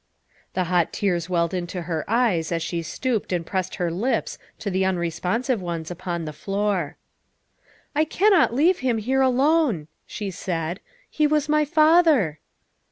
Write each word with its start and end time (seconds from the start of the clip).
The 0.55 0.63
hot 0.63 0.91
tears 0.91 1.29
welled 1.29 1.53
into 1.53 1.83
her 1.83 2.03
eyes 2.09 2.51
as 2.51 2.63
she 2.63 2.81
stooped 2.81 3.31
and 3.31 3.45
pressed 3.45 3.75
her 3.75 3.91
lips 3.91 4.39
to 4.57 4.71
the 4.71 4.83
unresponsive 4.83 5.61
ones 5.61 5.91
upon 5.91 6.25
the 6.25 6.33
floor." 6.33 6.97
I 7.95 8.03
cannot 8.03 8.51
leave 8.51 8.79
him 8.79 8.97
here 8.97 9.21
alone," 9.21 9.89
she 10.07 10.31
said," 10.31 10.79
he 11.11 11.27
was 11.27 11.47
my 11.47 11.65
father." 11.65 12.39